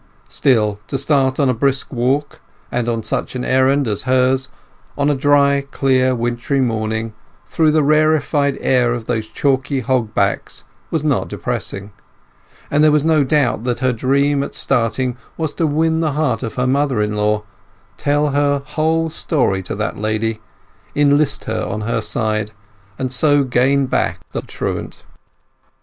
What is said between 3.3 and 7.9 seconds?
an errand as hers, on a dry clear wintry morning, through the